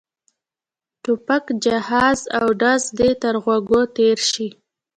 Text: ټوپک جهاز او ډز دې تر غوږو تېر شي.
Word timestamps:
ټوپک 1.03 1.45
جهاز 1.63 2.19
او 2.37 2.45
ډز 2.61 2.83
دې 2.99 3.11
تر 3.21 3.33
غوږو 3.43 3.81
تېر 3.95 4.17
شي. 4.31 4.47